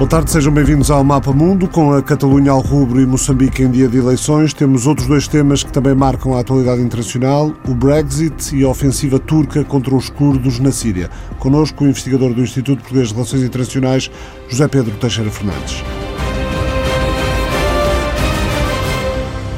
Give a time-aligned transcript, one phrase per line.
[0.00, 1.68] Boa tarde, sejam bem-vindos ao Mapa Mundo.
[1.68, 5.62] Com a Catalunha ao rubro e Moçambique em dia de eleições, temos outros dois temas
[5.62, 10.58] que também marcam a atualidade internacional: o Brexit e a ofensiva turca contra os curdos
[10.58, 11.10] na Síria.
[11.38, 14.10] Conosco o investigador do Instituto Português de Relações Internacionais,
[14.48, 15.84] José Pedro Teixeira Fernandes.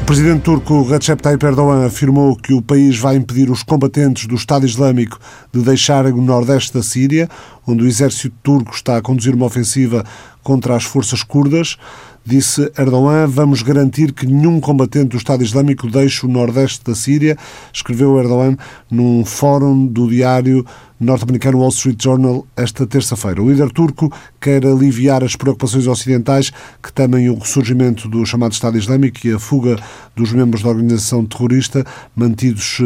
[0.03, 4.35] O presidente turco Recep Tayyip Erdogan afirmou que o país vai impedir os combatentes do
[4.35, 5.17] Estado Islâmico
[5.53, 7.31] de deixarem o nordeste da Síria,
[7.65, 10.05] onde o exército turco está a conduzir uma ofensiva
[10.43, 11.79] contra as forças curdas.
[12.27, 17.39] Disse Erdogan: Vamos garantir que nenhum combatente do Estado Islâmico deixe o nordeste da Síria.
[17.73, 18.57] Escreveu Erdogan
[18.91, 20.67] num fórum do diário
[21.03, 23.43] norte-americano Wall Street Journal esta terça-feira.
[23.43, 26.53] O líder turco quer aliviar as preocupações ocidentais
[26.83, 29.77] que temem o ressurgimento do chamado Estado Islâmico e a fuga
[30.15, 31.85] dos membros da organização terrorista
[32.15, 32.79] mantidos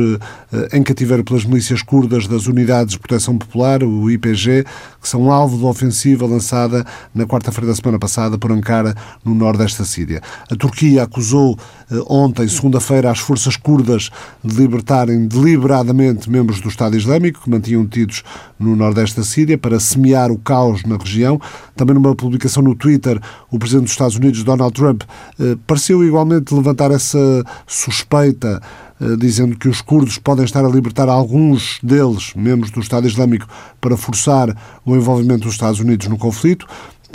[0.52, 4.64] eh, em cativeiro pelas milícias curdas das Unidades de Proteção Popular, o IPG,
[5.00, 9.80] que são alvo da ofensiva lançada na quarta-feira da semana passada por Ankara, no nordeste
[9.80, 10.22] da Síria.
[10.50, 11.58] A Turquia acusou
[11.90, 14.10] eh, ontem, segunda-feira, as forças curdas
[14.42, 18.05] de libertarem deliberadamente membros do Estado Islâmico que mantinham tido
[18.58, 21.40] no nordeste da Síria para semear o caos na região.
[21.74, 25.02] Também numa publicação no Twitter, o presidente dos Estados Unidos, Donald Trump,
[25.38, 28.60] eh, pareceu igualmente levantar essa suspeita
[28.98, 33.46] eh, dizendo que os curdos podem estar a libertar alguns deles, membros do Estado Islâmico,
[33.78, 36.66] para forçar o envolvimento dos Estados Unidos no conflito.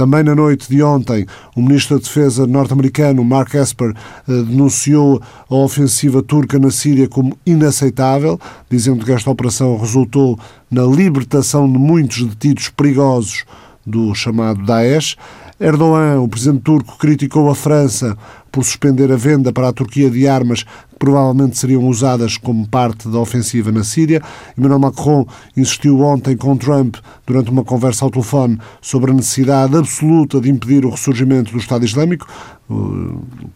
[0.02, 3.94] Também na noite de ontem, o ministro da Defesa norte-americano, Mark Esper,
[4.28, 10.40] eh, denunciou a ofensiva turca na Síria como inaceitável, dizendo que esta operação resultou
[10.72, 13.44] na libertação de muitos detidos perigosos
[13.86, 15.18] do chamado Daesh.
[15.60, 18.18] Erdogan, o presidente turco, criticou a França
[18.52, 20.66] por suspender a venda para a Turquia de armas
[21.02, 24.22] provavelmente seriam usadas como parte da ofensiva na Síria.
[24.56, 25.26] Emmanuel Macron
[25.58, 30.86] insistiu ontem com Trump, durante uma conversa ao telefone, sobre a necessidade absoluta de impedir
[30.86, 32.28] o ressurgimento do Estado Islâmico.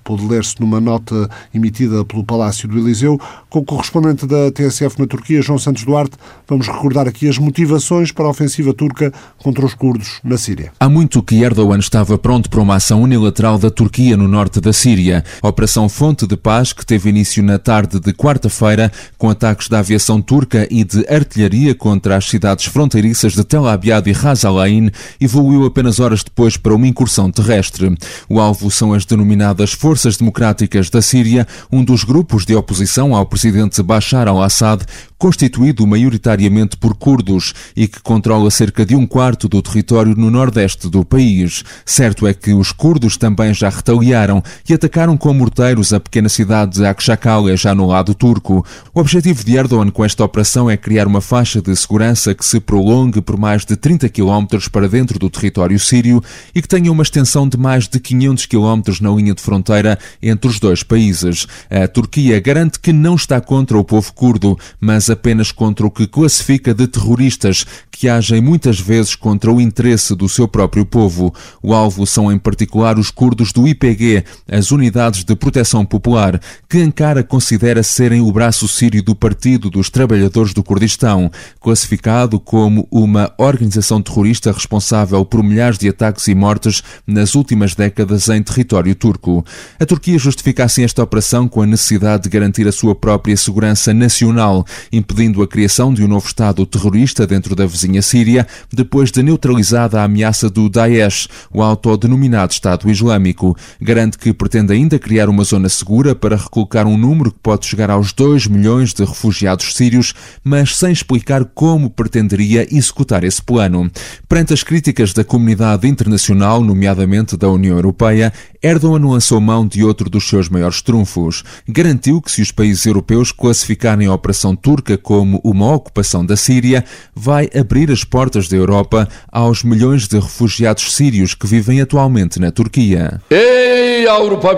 [0.03, 3.19] Pôde ler-se numa nota emitida pelo Palácio do Eliseu.
[3.49, 6.17] Com o correspondente da TSF na Turquia, João Santos Duarte,
[6.47, 10.71] vamos recordar aqui as motivações para a ofensiva turca contra os curdos na Síria.
[10.79, 14.71] Há muito que Erdogan estava pronto para uma ação unilateral da Turquia no norte da
[14.71, 15.23] Síria Síria.
[15.41, 20.21] Operação Fonte de Paz, que teve início na tarde de quarta-feira, com ataques da aviação
[20.21, 24.91] turca e de artilharia contra as cidades fronteiriças de Tel Abyad e Ras Al Ain,
[25.19, 27.97] evoluiu apenas horas depois para uma incursão terrestre.
[28.29, 33.25] O alvo são as denominadas Forças Democráticas da Síria, um dos grupos de oposição ao
[33.25, 34.83] presidente Bashar al-Assad,
[35.17, 40.89] constituído maioritariamente por curdos e que controla cerca de um quarto do território no nordeste
[40.89, 41.63] do país.
[41.85, 46.77] Certo é que os curdos também já retaliaram e atacaram com morteiros a pequena cidade
[46.77, 48.65] de Akshakale, já no lado turco.
[48.93, 52.59] O objetivo de Erdogan com esta operação é criar uma faixa de segurança que se
[52.59, 56.21] prolongue por mais de 30 km para dentro do território sírio
[56.53, 60.49] e que tenha uma extensão de mais de 500 km na linha de fronteira entre
[60.49, 61.47] os dois países.
[61.69, 66.07] A Turquia garante que não está contra o povo curdo, mas apenas contra o que
[66.07, 71.33] classifica de terroristas, que agem muitas vezes contra o interesse do seu próprio povo.
[71.63, 76.79] O alvo são em particular os curdos do IPG, as unidades de proteção popular, que
[76.79, 83.33] Ankara considera serem o braço sírio do Partido dos Trabalhadores do Kurdistão, classificado como uma
[83.37, 89.45] organização terrorista responsável por milhares de ataques e mortes nas últimas décadas em território turco.
[89.79, 93.93] A Turquia justifica assim esta operação com a necessidade de garantir a sua própria segurança
[93.93, 99.23] nacional, impedindo a criação de um novo Estado terrorista dentro da vizinha Síria, depois de
[99.23, 103.55] neutralizada a ameaça do Daesh, o autodenominado Estado Islâmico.
[103.79, 107.89] Garante que pretende ainda criar uma zona segura para recolocar um número que pode chegar
[107.89, 113.89] aos 2 milhões de refugiados sírios, mas sem explicar como pretenderia executar esse plano.
[114.27, 118.33] Perante as críticas da comunidade internacional, nomeadamente da União Europeia,
[118.65, 121.43] Erdogan lançou mão de outro dos seus maiores trunfos.
[121.69, 126.83] Garantiu que se os países europeus classificarem a operação turca como uma ocupação da Síria,
[127.13, 132.49] vai abrir as portas da Europa aos milhões de refugiados sírios que vivem atualmente na
[132.49, 133.21] Turquia.
[133.29, 134.55] Ei, Avrupa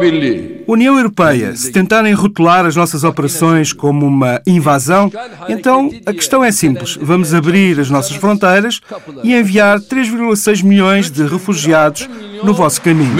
[0.65, 5.12] União Europeia, se tentarem rotular as nossas operações como uma invasão,
[5.50, 6.98] então a questão é simples.
[7.01, 8.80] Vamos abrir as nossas fronteiras
[9.24, 12.09] e enviar 3,6 milhões de refugiados
[12.44, 13.15] no vosso caminho.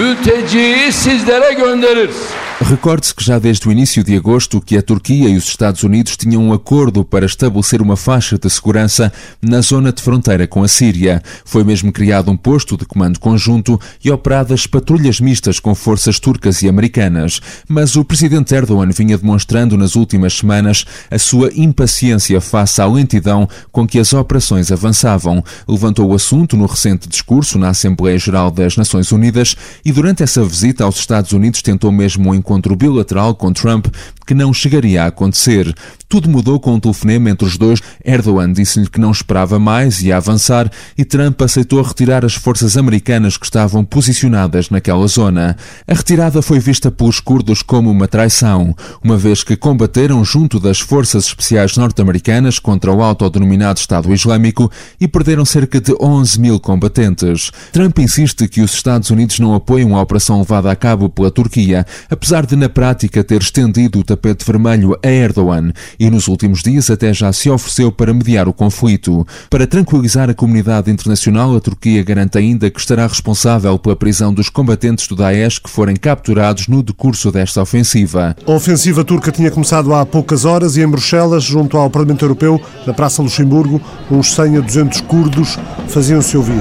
[2.60, 6.16] Recorde-se que já desde o início de agosto que a Turquia e os Estados Unidos
[6.16, 10.68] tinham um acordo para estabelecer uma faixa de segurança na zona de fronteira com a
[10.68, 11.22] Síria.
[11.44, 16.60] Foi mesmo criado um posto de comando conjunto e operadas patrulhas mistas com forças turcas
[16.62, 17.40] e americanas.
[17.68, 23.48] Mas o presidente Erdogan vinha demonstrando nas últimas semanas a sua impaciência face à lentidão
[23.72, 25.42] com que as operações avançavam.
[25.66, 30.44] Levantou o assunto no recente discurso na Assembleia Geral das Nações Unidas e durante essa
[30.44, 33.86] visita aos Estados Unidos tentou mesmo um encontro bilateral com Trump
[34.26, 35.74] que não chegaria a acontecer.
[36.06, 37.80] Tudo mudou com um telefonema entre os dois.
[38.04, 42.76] Erdogan disse-lhe que não esperava mais e a avançar, e Trump aceitou retirar as forças
[42.76, 45.56] americanas que estavam posicionadas naquela zona.
[45.86, 50.78] A retirada foi vista pelos curdos como uma traição, uma vez que combateram junto das
[50.78, 57.50] forças especiais norte-americanas contra o autodenominado Estado Islâmico e perderam cerca de 11 mil combatentes.
[57.72, 61.86] Trump insiste que os Estados Unidos não apoiam a operação levada a cabo pela Turquia,
[62.10, 66.90] apesar de na prática ter estendido o tapete vermelho a Erdogan e nos últimos dias
[66.90, 69.26] até já se ofereceu para mediar o conflito.
[69.48, 74.48] Para tranquilizar a comunidade internacional, a Turquia garante ainda que estará responsável pela prisão dos
[74.48, 78.36] combatentes do Daesh que forem capturados no decurso desta ofensiva.
[78.46, 82.60] A ofensiva turca tinha começado há poucas horas e em Bruxelas, junto ao Parlamento Europeu,
[82.86, 83.80] na Praça Luxemburgo,
[84.10, 85.58] uns 100 a 200 curdos
[85.88, 86.60] faziam-se ouvir.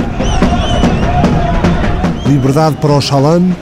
[2.27, 3.55] Liberdade para o Shalan,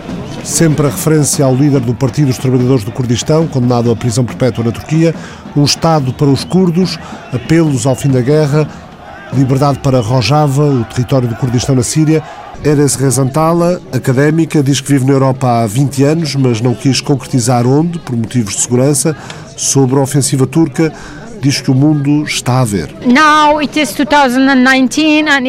[0.45, 4.63] sempre a referência ao líder do Partido dos Trabalhadores do Kurdistão, condenado à prisão perpétua
[4.63, 5.13] na Turquia,
[5.55, 6.99] um Estado para os curdos,
[7.33, 8.67] apelos ao fim da guerra,
[9.33, 12.23] liberdade para Rojava, o território do Kurdistão na Síria.
[12.63, 17.65] Eres Rezantala, académica, diz que vive na Europa há 20 anos, mas não quis concretizar
[17.65, 19.15] onde, por motivos de segurança,
[19.57, 20.93] sobre a ofensiva turca
[21.41, 22.93] diz que o mundo está a ver.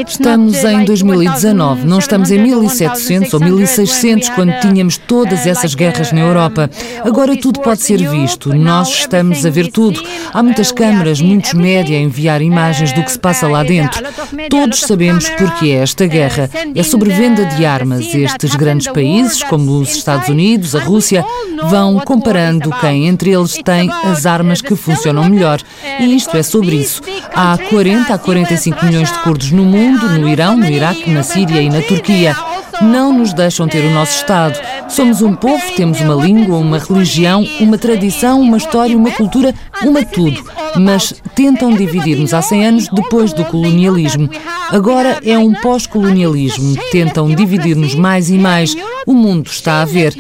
[0.07, 6.21] Estamos em 2019, não estamos em 1700 ou 1600, quando tínhamos todas essas guerras na
[6.21, 6.71] Europa.
[7.05, 10.03] Agora tudo pode ser visto, nós estamos a ver tudo.
[10.33, 14.03] Há muitas câmaras, muitos média a enviar imagens do que se passa lá dentro.
[14.49, 16.51] Todos sabemos porque é esta guerra.
[16.75, 18.15] É sobre venda de armas.
[18.15, 21.25] Estes grandes países, como os Estados Unidos, a Rússia,
[21.69, 25.61] vão comparando quem entre eles tem as armas que funcionam melhor.
[26.01, 27.03] E isto é sobre isso.
[27.35, 31.61] Há 40 a 45 milhões de curdos no mundo, no Irão, no Iraque, na Síria
[31.61, 32.35] e na Turquia.
[32.83, 34.59] Não nos deixam ter o nosso Estado.
[34.89, 40.05] Somos um povo, temos uma língua, uma religião, uma tradição, uma história, uma cultura, uma
[40.05, 40.45] tudo.
[40.79, 44.29] Mas tentam dividir-nos há 100 anos depois do colonialismo.
[44.71, 46.77] Agora é um pós-colonialismo.
[46.91, 48.77] Tentam dividir-nos mais e mais.
[49.07, 50.15] O mundo está a ver.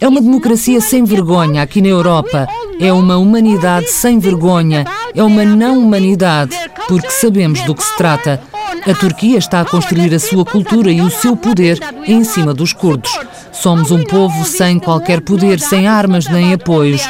[0.00, 2.46] É uma democracia sem vergonha aqui na Europa.
[2.80, 4.84] É uma humanidade sem vergonha.
[5.14, 6.56] É uma não-humanidade,
[6.88, 8.42] porque sabemos do que se trata.
[8.86, 12.72] A Turquia está a construir a sua cultura e o seu poder em cima dos
[12.72, 13.10] curdos.
[13.52, 17.02] Somos um povo sem qualquer poder, sem armas nem apoios.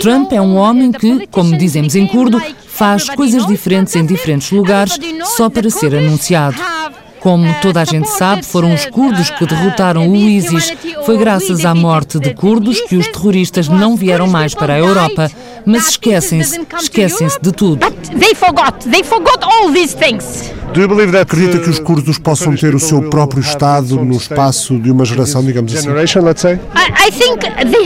[0.00, 4.98] Trump é um homem que, como dizemos em curdo, faz coisas diferentes em diferentes lugares
[5.36, 6.56] só para ser anunciado.
[7.20, 10.72] Como toda a gente sabe, foram os curdos que derrotaram o ISIS.
[11.04, 15.30] Foi graças à morte de curdos que os terroristas não vieram mais para a Europa.
[15.66, 17.86] Mas esquecem-se, esquecem-se de tudo.
[21.20, 25.44] Acredita que os curdos possam ter o seu próprio Estado no espaço de uma geração,
[25.44, 25.88] digamos assim?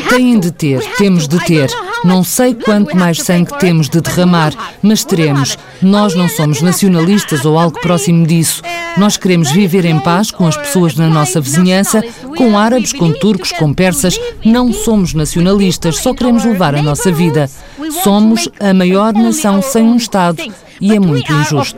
[0.08, 1.70] Têm de ter, temos de ter.
[2.04, 4.52] Não sei quanto mais sangue temos de derramar,
[4.82, 5.56] mas teremos.
[5.80, 8.62] Nós não somos nacionalistas ou algo próximo disso.
[8.96, 12.02] Nós queremos viver em paz com as pessoas na nossa vizinhança,
[12.36, 14.18] com árabes, com turcos, com persas.
[14.44, 17.48] Não somos nacionalistas, só queremos levar a nossa vida.
[18.02, 20.42] Somos a maior nação sem um Estado
[20.82, 21.74] e é muito injusto.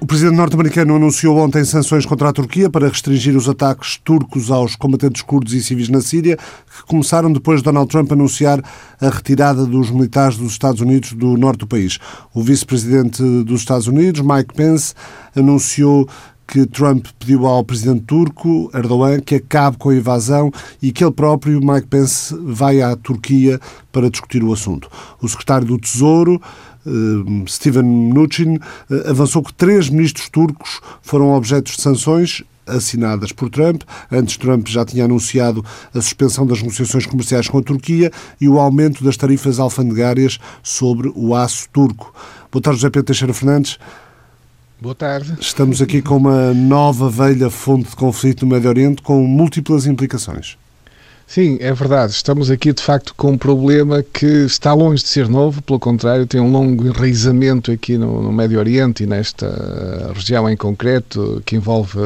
[0.00, 4.74] O presidente norte-americano anunciou ontem sanções contra a Turquia para restringir os ataques turcos aos
[4.74, 8.60] combatentes curdos e civis na Síria, que começaram depois de Donald Trump anunciar
[9.00, 11.98] a retirada dos militares dos Estados Unidos do norte do país.
[12.34, 14.94] O vice-presidente dos Estados Unidos, Mike Pence,
[15.36, 16.08] anunciou
[16.48, 20.50] que Trump pediu ao presidente turco, Erdogan, que acabe com a invasão
[20.80, 23.60] e que ele próprio, Mike Pence, vai à Turquia
[23.92, 24.90] para discutir o assunto.
[25.20, 26.40] O secretário do Tesouro,
[26.86, 26.90] eh,
[27.46, 28.58] Steven Mnuchin,
[28.90, 33.82] eh, avançou que três ministros turcos foram objetos de sanções assinadas por Trump.
[34.10, 35.62] Antes, Trump já tinha anunciado
[35.94, 41.12] a suspensão das negociações comerciais com a Turquia e o aumento das tarifas alfandegárias sobre
[41.14, 42.14] o aço turco.
[42.50, 43.78] Boa tarde, José Pedro Teixeira Fernandes.
[44.80, 45.36] Boa tarde.
[45.40, 50.56] Estamos aqui com uma nova velha fonte de conflito no Médio Oriente com múltiplas implicações.
[51.28, 52.12] Sim, é verdade.
[52.12, 56.26] Estamos aqui de facto com um problema que está longe de ser novo, pelo contrário,
[56.26, 61.54] tem um longo enraizamento aqui no, no Médio Oriente e nesta região em concreto que
[61.54, 61.98] envolve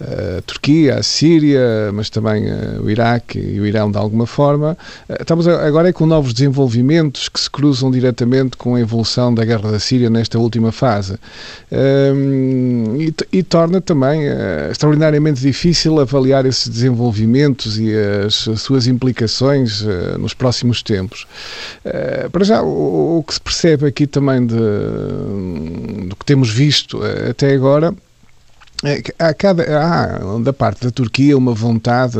[0.00, 2.46] a Turquia, a Síria, mas também
[2.82, 4.76] o Iraque e o Irão de alguma forma.
[5.20, 9.70] Estamos agora é com novos desenvolvimentos que se cruzam diretamente com a evolução da guerra
[9.70, 11.16] da Síria nesta última fase.
[11.70, 14.22] Um, e, e, torna também
[14.68, 21.26] extraordinariamente difícil avaliar esses desenvolvimentos e uh, as suas implicações uh, nos próximos tempos.
[21.84, 24.56] Uh, para já, o, que se percebe aqui também de,
[26.08, 27.94] do que temos visto uh, até agora
[29.18, 32.18] há, cada, há, da parte da Turquia uma vontade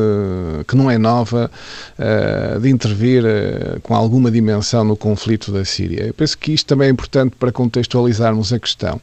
[0.66, 1.50] que não é nova
[1.98, 6.06] uh, de intervir uh, com alguma dimensão no conflito da Síria.
[6.06, 9.00] Eu penso que isto também é importante para contextualizarmos a questão.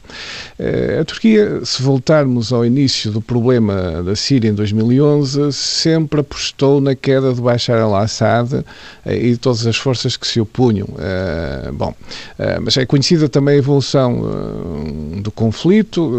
[1.00, 6.94] A Turquia, se voltarmos ao início do problema da Síria em 2011, sempre apostou na
[6.94, 8.64] queda de Bashar al-Assad
[9.06, 10.86] e de todas as forças que se opunham.
[11.74, 11.94] bom,
[12.62, 14.22] mas é conhecida também a evolução
[15.22, 16.10] do conflito.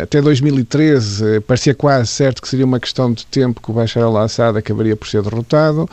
[0.00, 4.02] até 2011 2013 parecia quase certo que seria uma questão de tempo que o Bashar
[4.02, 5.88] al-Assad acabaria por ser derrotado.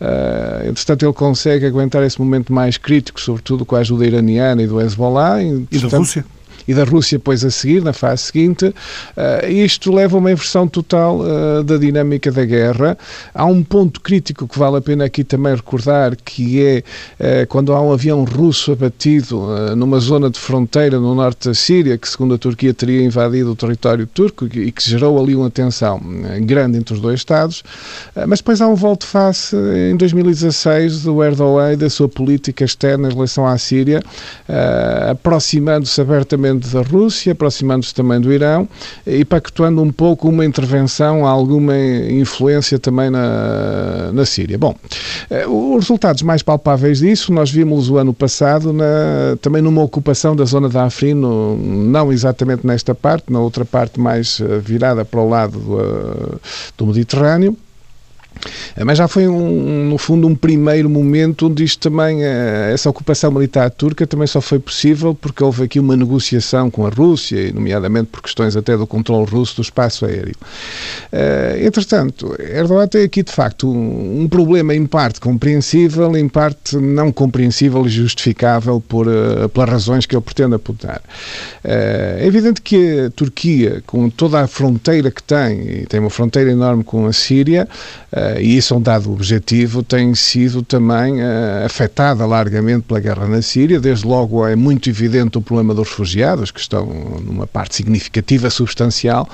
[0.00, 4.66] Uh, entretanto, ele consegue aguentar esse momento mais crítico, sobretudo com a ajuda iraniana e
[4.66, 5.42] do Hezbollah.
[5.42, 6.24] E da Rússia?
[6.68, 10.68] E da Rússia depois a seguir, na fase seguinte, uh, isto leva a uma inversão
[10.68, 12.98] total uh, da dinâmica da guerra.
[13.34, 16.82] Há um ponto crítico que vale a pena aqui também recordar, que é
[17.18, 21.96] uh, quando há um avião russo abatido numa zona de fronteira no norte da Síria,
[21.96, 25.98] que segundo a Turquia teria invadido o território turco e que gerou ali uma tensão
[26.42, 27.62] grande entre os dois Estados,
[28.26, 29.56] mas depois há um volte-face
[29.90, 34.02] em 2016 do Erdogan e da sua política externa em relação à Síria,
[35.10, 38.68] aproximando-se abertamente da Rússia, aproximando-se também do Irão
[39.06, 44.58] e pactuando um pouco uma intervenção, alguma influência também na, na Síria.
[44.58, 44.74] Bom,
[45.30, 50.34] eh, os resultados mais palpáveis disso nós vimos o ano passado na, também numa ocupação
[50.34, 55.04] da zona da Afrin, no, não exatamente nesta parte, na outra parte mais eh, virada
[55.04, 56.38] para o lado do, eh,
[56.76, 57.56] do Mediterrâneo,
[58.84, 63.30] mas já foi, um, no fundo, um primeiro momento onde isto também, eh, essa ocupação
[63.30, 68.06] militar turca também só foi possível porque houve aqui uma negociação com a Rússia, nomeadamente
[68.06, 70.34] por questões até do controle russo do espaço aéreo.
[71.12, 76.76] Eh, entretanto, Erdogan tem aqui, de facto, um, um problema em parte compreensível, em parte
[76.76, 79.06] não compreensível e justificável por,
[79.52, 81.02] pelas razões que ele pretende apontar.
[81.64, 86.50] É evidente que a Turquia, com toda a fronteira que tem, e tem uma fronteira
[86.50, 87.68] enorme com a Síria,
[88.40, 93.40] e isso é um dado objetivo, tem sido também uh, afetada largamente pela guerra na
[93.42, 93.80] Síria.
[93.80, 96.86] Desde logo é muito evidente o problema dos refugiados, que estão
[97.24, 99.28] numa parte significativa, substancial,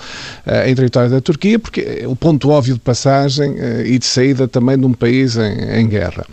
[0.46, 4.46] uh, em território da Turquia, porque é o ponto óbvio de passagem e de saída
[4.46, 6.26] também de um país em, em guerra.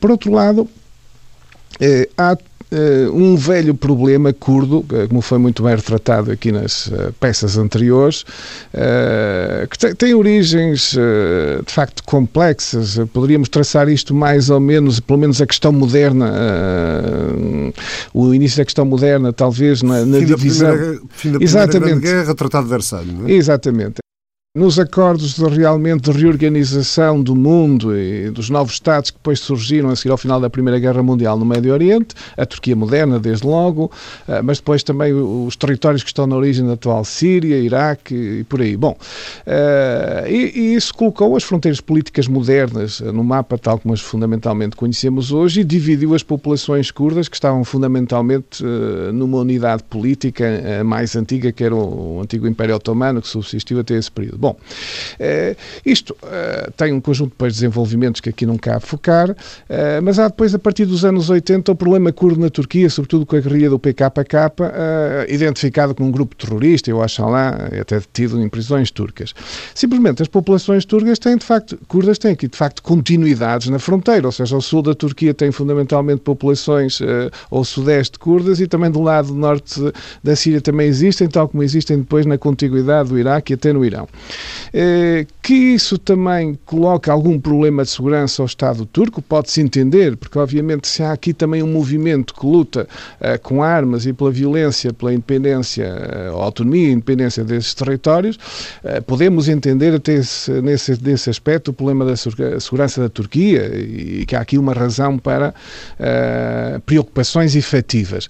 [0.00, 0.68] por outro lado,
[2.16, 2.36] há
[3.12, 8.24] um velho problema curdo, uh, como foi muito bem retratado aqui nas uh, peças anteriores,
[9.70, 10.94] que tem, origens
[11.64, 12.98] de facto complexas.
[13.12, 16.32] Poderíamos traçar isto mais ou menos, pelo menos a questão moderna,
[18.12, 20.70] o início da questão moderna, talvez na, na fim divisão.
[20.70, 22.00] Da primeira, fim da Exatamente.
[22.00, 23.14] Guerra, Tratado de Versalhes.
[23.26, 23.32] É?
[23.32, 23.98] Exatamente
[24.54, 29.94] nos acordos de realmente reorganização do mundo e dos novos Estados que depois surgiram a
[29.94, 33.92] seguir ao final da Primeira Guerra Mundial no Médio Oriente, a Turquia moderna, desde logo,
[34.26, 38.44] eh, mas depois também os territórios que estão na origem da atual Síria, Iraque e
[38.44, 38.74] por aí.
[38.74, 38.96] Bom,
[39.46, 44.74] eh, e, isso colocou as fronteiras políticas modernas eh, no mapa tal como as fundamentalmente
[44.74, 48.64] conhecemos hoje e dividiu as populações curdas que estavam fundamentalmente
[49.12, 54.10] numa unidade política mais antiga, que era o antigo Império Otomano, que subsistiu até esse
[54.10, 54.37] período.
[54.38, 54.56] Bom,
[55.18, 59.34] eh, isto eh, tem um conjunto de desenvolvimentos que aqui não cabe focar,
[59.68, 63.26] eh, mas há depois, a partir dos anos 80, o problema curdo na Turquia, sobretudo
[63.26, 64.38] com a guerrilha do PKK,
[65.28, 67.48] identificado como um grupo terrorista, eu acho lá,
[67.80, 69.34] até detido em prisões turcas.
[69.74, 74.26] Simplesmente as populações turcas têm, de facto, curdas têm aqui, de facto, continuidades na fronteira,
[74.26, 77.00] ou seja, o sul da Turquia tem fundamentalmente populações
[77.50, 79.80] ao sudeste curdas e também do lado norte
[80.22, 83.84] da Síria também existem, tal como existem depois na contiguidade do Iraque e até no
[83.84, 84.06] Irão.
[84.72, 90.38] Eh, que isso também coloca algum problema de segurança ao Estado turco, pode-se entender, porque
[90.38, 92.86] obviamente se há aqui também um movimento que luta
[93.18, 95.88] uh, com armas e pela violência, pela independência,
[96.32, 98.36] uh, autonomia e independência desses territórios,
[98.84, 104.26] uh, podemos entender até esse, nesse, nesse aspecto o problema da segurança da Turquia e,
[104.26, 105.54] que há aqui uma razão para
[106.84, 108.28] preocupações efetivas.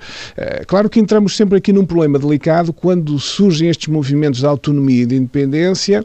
[0.67, 5.07] claro que entramos sempre aqui num problema delicado quando surgem estes movimentos de autonomia e
[5.07, 6.04] de independência independência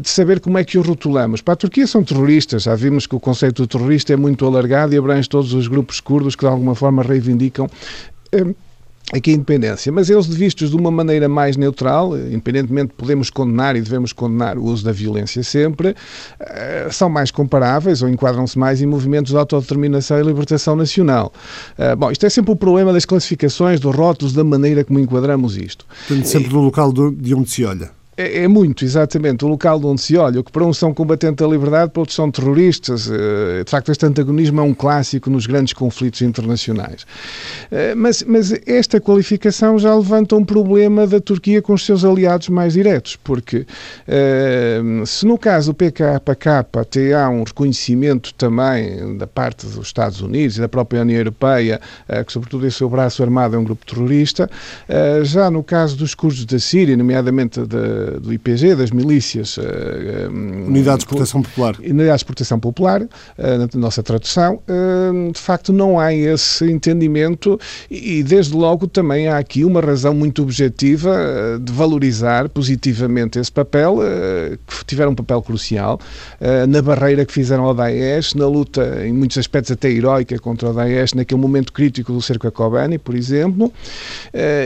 [0.00, 1.40] de saber como é que o rotulamos.
[1.40, 4.94] Para a Turquia são terroristas, já vimos que o conceito de terrorista é muito alargado
[4.94, 7.68] e abrange todos os grupos curdos que de alguma forma reivindicam
[9.12, 13.82] aqui a independência, mas eles vistos de uma maneira mais neutral, independentemente podemos condenar e
[13.82, 15.94] devemos condenar o uso da violência sempre,
[16.40, 21.32] eh, são mais comparáveis ou enquadram-se mais em movimentos de autodeterminação e libertação nacional.
[21.76, 25.58] Eh, bom, isto é sempre o problema das classificações, dos rótulos, da maneira como enquadramos
[25.58, 25.84] isto.
[26.08, 28.01] Depende sempre do local de onde se olha.
[28.22, 30.38] É, é, muito, exatamente, o local de onde se olha.
[30.38, 33.10] O que para uns são combatentes da liberdade, para outros são terroristas.
[33.10, 37.04] Eh, de facto, este antagonismo é um clássico nos grandes conflitos internacionais.
[37.70, 42.48] Eh, mas, mas esta qualificação já levanta um problema da Turquia com os seus aliados
[42.48, 43.66] mais diretos, porque
[44.06, 50.20] eh, se no caso do PKK até há um reconhecimento também da parte dos Estados
[50.20, 51.80] Unidos e da própria União Europeia,
[52.26, 54.50] que sobretudo esse seu braço armado é um grupo terrorista,
[55.22, 59.58] já no caso dos curdos da Síria, nomeadamente da do IPG, das milícias.
[59.58, 61.76] Eh, um, Unidades de Proteção Popular.
[61.80, 63.00] Unidades de Proteção Popular,
[63.38, 64.60] na nossa tradução.
[65.32, 67.58] De facto, não há esse entendimento
[67.90, 73.50] e, e, desde logo, também há aqui uma razão muito objetiva de valorizar positivamente esse
[73.50, 73.98] papel,
[74.66, 75.98] que tiveram um papel crucial
[76.68, 80.72] na barreira que fizeram ao Daesh, na luta, em muitos aspectos até heroica, contra o
[80.72, 83.72] Daesh, naquele momento crítico do cerco a Kobani, por exemplo,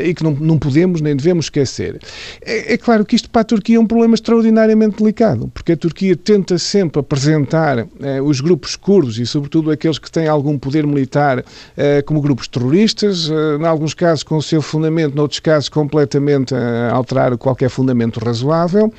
[0.04, 1.98] e que não, não podemos nem devemos esquecer.
[2.42, 5.72] É, é claro que isto isto para a Turquia é um problema extraordinariamente delicado, porque
[5.72, 10.56] a Turquia tenta sempre apresentar eh, os grupos curdos e, sobretudo, aqueles que têm algum
[10.56, 11.44] poder militar
[11.76, 16.54] eh, como grupos terroristas, eh, em alguns casos com o seu fundamento, noutros casos completamente
[16.54, 18.92] a alterar qualquer fundamento razoável,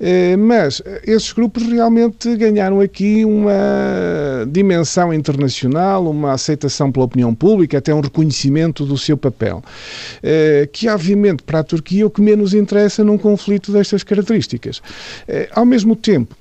[0.00, 7.78] eh, mas esses grupos realmente ganharam aqui uma dimensão internacional, uma aceitação pela opinião pública,
[7.78, 9.62] até um reconhecimento do seu papel,
[10.22, 14.82] eh, que obviamente para a Turquia o que menos interessa num conflito conflito destas características.
[15.26, 16.34] Eh, ao mesmo tempo,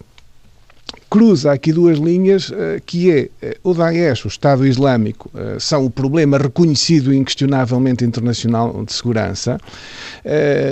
[1.10, 5.86] cruza aqui duas linhas, eh, que é eh, o Daesh, o Estado Islâmico, eh, são
[5.86, 9.58] o problema reconhecido inquestionavelmente internacional de segurança.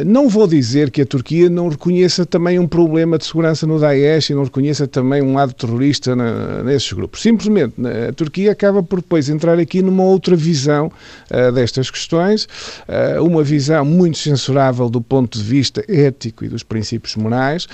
[0.06, 4.30] Não vou dizer que a Turquia não reconheça também um problema de segurança no Daesh
[4.30, 6.14] e não reconheça também um lado terrorista
[6.64, 7.22] nesses grupos.
[7.22, 7.76] Simplesmente,
[8.10, 10.92] a Turquia acaba por depois entrar aqui numa outra visão
[11.54, 12.48] destas questões,
[13.22, 17.68] uma visão muito censurável do ponto de vista ético e dos princípios morais,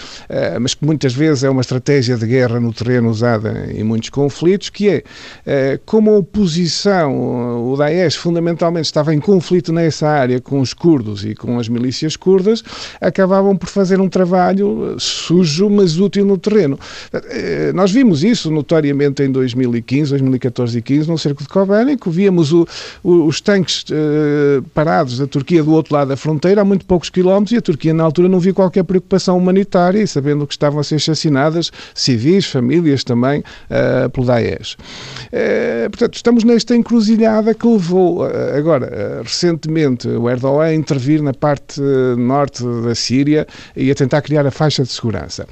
[0.59, 4.69] mas que muitas vezes é uma estratégia de guerra no terreno usada em muitos conflitos,
[4.69, 5.03] que é,
[5.45, 11.25] eh, como a oposição, o Daesh fundamentalmente estava em conflito nessa área com os curdos
[11.25, 12.63] e com as milícias curdas,
[12.99, 16.79] acabavam por fazer um trabalho sujo, mas útil no terreno.
[17.13, 22.53] Eh, nós vimos isso notoriamente em 2015, 2014 e 15, no cerco de Kobani, víamos
[22.53, 22.67] o,
[23.03, 27.09] o, os tanques uh, parados da Turquia do outro lado da fronteira, a muito poucos
[27.09, 30.79] quilómetros, e a Turquia na altura não viu qualquer preocupação humanitária, e sabendo que estavam
[30.79, 34.73] a ser assassinadas civis, famílias também uh, pelo Daesh.
[34.73, 41.33] Uh, portanto, estamos nesta encruzilhada que levou uh, agora, recentemente, o Erdogan a intervir na
[41.33, 41.81] parte
[42.17, 45.47] norte da Síria e a tentar criar a faixa de segurança.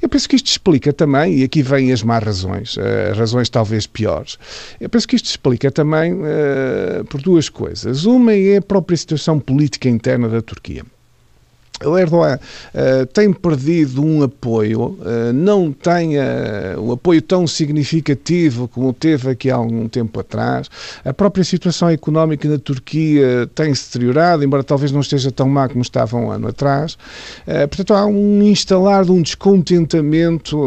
[0.00, 2.76] Eu penso que isto explica também, e aqui vêm as más razões,
[3.16, 4.38] razões talvez piores,
[4.80, 6.16] eu penso que isto explica também
[7.08, 8.04] por duas coisas.
[8.04, 10.84] Uma é a própria situação política interna da Turquia.
[11.84, 18.68] O Erdogan uh, tem perdido um apoio, uh, não tem uh, o apoio tão significativo
[18.68, 20.68] como teve aqui há algum tempo atrás.
[21.04, 25.68] A própria situação económica na Turquia tem se deteriorado, embora talvez não esteja tão má
[25.68, 26.96] como estava um ano atrás.
[27.68, 30.58] portanto, há um instalar de um descontentamento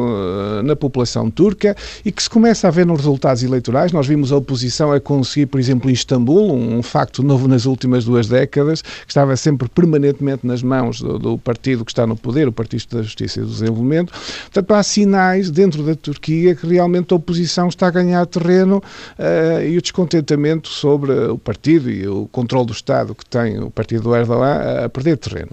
[0.63, 3.91] na população turca e que se começa a ver nos resultados eleitorais.
[3.91, 7.65] Nós vimos a oposição a conseguir, por exemplo, em Istambul, um, um facto novo nas
[7.65, 12.15] últimas duas décadas, que estava sempre permanentemente nas mãos do, do, partido que está no
[12.15, 14.11] poder, o Partido da Justiça e do Desenvolvimento.
[14.11, 19.61] Portanto, há sinais dentro da Turquia que realmente a oposição está a ganhar terreno uh,
[19.63, 24.03] e o descontentamento sobre o partido e o controle do Estado que tem o partido
[24.03, 25.51] do Erdogan a perder terreno.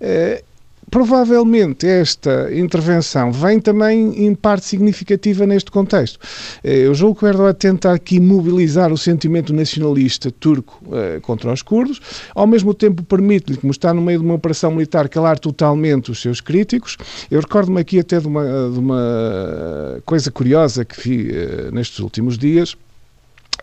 [0.00, 0.49] Uh,
[0.90, 6.18] provavelmente esta intervenção vem também em parte significativa neste contexto.
[6.64, 11.52] Eh, eu julgo que o Erdogan tenta aqui mobilizar o sentimento nacionalista turco eh, contra
[11.52, 12.00] os curdos,
[12.34, 16.20] ao mesmo tempo permite-lhe, como está no meio de uma operação militar, calar totalmente os
[16.20, 16.96] seus críticos.
[17.30, 22.36] Eu recordo-me aqui até de uma, de uma coisa curiosa que vi eh, nestes últimos
[22.36, 22.76] dias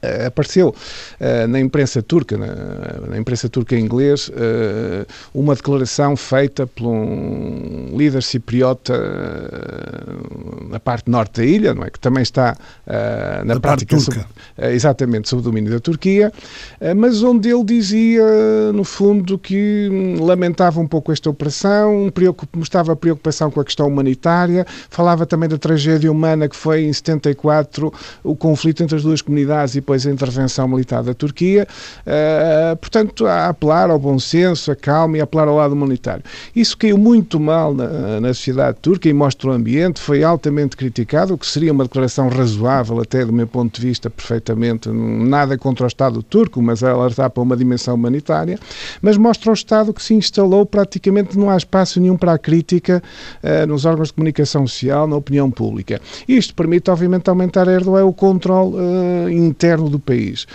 [0.03, 6.15] Uh, apareceu uh, na imprensa turca, na, na imprensa turca em inglês, uh, uma declaração
[6.15, 8.93] feita por um líder cipriota
[10.69, 11.89] na parte norte da ilha, não é?
[11.89, 12.55] que também está
[13.43, 14.23] na da prática sob,
[14.57, 16.31] exatamente sob o domínio da Turquia,
[16.95, 18.23] mas onde ele dizia,
[18.73, 22.11] no fundo, que lamentava um pouco esta operação,
[22.55, 27.93] mostrava preocupação com a questão humanitária, falava também da tragédia humana que foi em 74
[28.23, 31.65] o conflito entre as duas comunidades e depois a intervenção militar da Turquia,
[32.05, 36.23] uh, portanto, a apelar ao bom senso, a calma e a apelar ao lado humanitário.
[36.53, 41.33] Isso caiu muito mal na, na sociedade turca e mostra o ambiente, foi altamente criticado,
[41.33, 45.85] o que seria uma declaração razoável, até do meu ponto de vista, perfeitamente, nada contra
[45.85, 48.59] o Estado turco, mas está para uma dimensão humanitária,
[49.01, 53.01] mas mostra o Estado que se instalou, praticamente não há espaço nenhum para a crítica
[53.41, 56.01] uh, nos órgãos de comunicação social, na opinião pública.
[56.27, 60.47] Isto permite, obviamente, aumentar a Erdogan o controle uh, interno interno do país.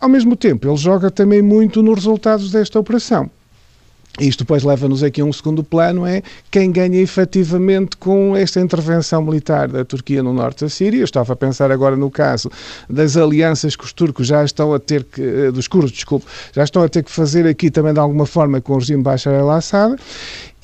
[0.00, 3.30] Ao mesmo tempo, ele joga também muito nos resultados desta operação.
[4.18, 9.22] Isto depois leva-nos aqui a um segundo plano, é quem ganha efetivamente com esta intervenção
[9.22, 10.98] militar da Turquia no norte da Síria.
[10.98, 12.50] Eu estava a pensar agora no caso
[12.88, 16.64] das alianças que os turcos já estão a ter que, eh, dos curdos, desculpe, já
[16.64, 19.96] estão a ter que fazer aqui também de alguma forma com o regime Bashar al-Assad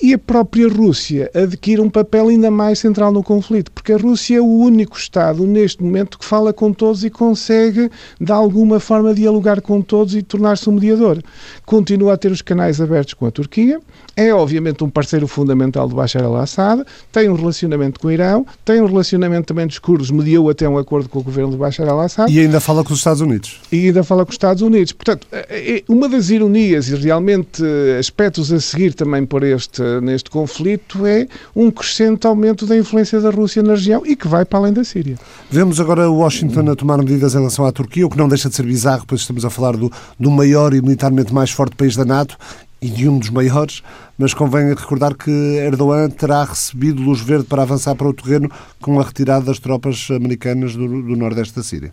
[0.01, 4.37] e a própria Rússia adquire um papel ainda mais central no conflito, porque a Rússia
[4.37, 9.15] é o único Estado neste momento que fala com todos e consegue, de alguma forma,
[9.15, 11.23] dialogar com todos e tornar-se um mediador.
[11.65, 13.81] Continua a ter os canais abertos com a Turquia,
[14.15, 18.81] é obviamente um parceiro fundamental do Bashar al-Assad, tem um relacionamento com o Irão, tem
[18.81, 22.33] um relacionamento também dos curdos, mediou até um acordo com o governo do Bashar al-Assad.
[22.33, 23.61] E ainda fala com os Estados Unidos.
[23.73, 24.93] E ainda fala com os Estados Unidos.
[24.93, 27.63] Portanto, é, é uma das ironias e realmente
[27.99, 33.31] aspectos a seguir também por este neste conflito é um crescente aumento da influência da
[33.31, 35.17] Rússia na região e que vai para além da Síria.
[35.51, 38.57] Vemos agora Washington a tomar medidas em relação à Turquia, o que não deixa de
[38.57, 42.05] ser bizarro, pois estamos a falar do, do maior e militarmente mais forte país da
[42.05, 42.37] NATO
[42.81, 43.83] e de um dos maiores,
[44.19, 49.01] mas convém recordar que Erdogan terá recebido luz verde para avançar para o terreno com
[49.01, 51.93] a retirada das tropas americanas do, do nordeste da Síria.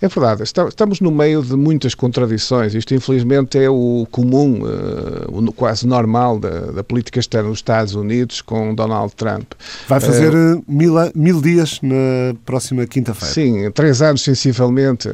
[0.00, 2.74] É verdade, estamos no meio de muitas contradições.
[2.74, 7.94] Isto, infelizmente, é o comum, eh, o quase normal da, da política externa dos Estados
[7.94, 9.52] Unidos com Donald Trump.
[9.88, 13.32] Vai fazer uh, mil, mil dias na próxima quinta-feira.
[13.32, 15.08] Sim, três anos sensivelmente.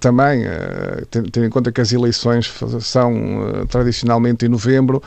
[0.00, 0.44] também,
[1.10, 3.12] tendo em conta que as eleições são
[3.68, 5.02] tradicionalmente em novembro,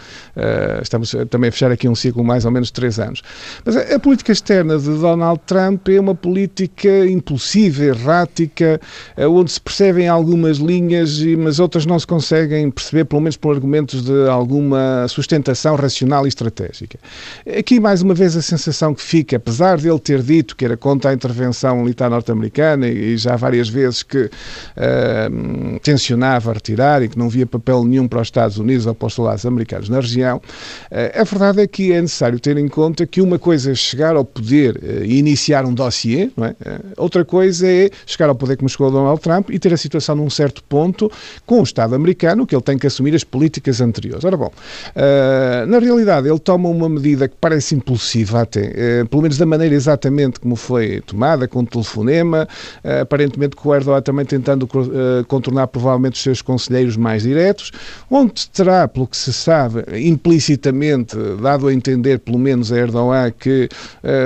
[0.82, 3.22] estamos também a fechar aqui um ciclo mais ou menos de três anos.
[3.66, 8.80] Mas a, a política externa de Donald Trump é uma política impulsiva, errática, eh,
[9.18, 14.04] onde se percebem algumas linhas, mas outras não se conseguem perceber, pelo menos por argumentos
[14.04, 17.00] de alguma sustentação racional e estratégica.
[17.58, 20.78] Aqui, mais uma vez, a sensação que fica, apesar de ele ter dito que era
[20.78, 27.18] contra a intervenção militar norte-americana e já várias vezes que uh, tensionava retirar e que
[27.18, 30.38] não via papel nenhum para os Estados Unidos ou para os soldados americanos na região,
[30.38, 34.16] uh, a verdade é que é necessário ter em conta que uma coisa é chegar
[34.16, 36.80] ao poder uh, e iniciar um dossiê, é?
[36.98, 40.30] outra coisa é chegar ao poder como chegou Donald Trump e ter a situação num
[40.30, 41.12] certo ponto
[41.46, 44.24] com o Estado americano, que ele tem que assumir as políticas anteriores.
[44.24, 49.22] Ora bom, uh, na realidade ele toma uma medida que parece impulsiva até, uh, pelo
[49.22, 52.48] menos da maneira exatamente como foi tomada, com o telefonema,
[52.84, 54.68] uh, aparentemente com o Erdogan também tentando
[55.28, 57.72] contornar provavelmente os seus conselheiros mais diretos,
[58.10, 63.70] onde terá, pelo que se sabe, implicitamente dado a entender, pelo menos a Erdogan, que